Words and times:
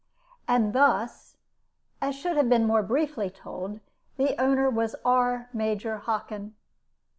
And 0.47 0.73
thus 0.73 1.37
as 2.01 2.15
should 2.15 2.35
have 2.35 2.49
been 2.49 2.65
more 2.65 2.81
briefly 2.81 3.29
told 3.29 3.81
the 4.17 4.35
owner 4.41 4.67
was 4.67 4.95
our 5.05 5.47
Major 5.53 5.97
Hockin. 5.97 6.55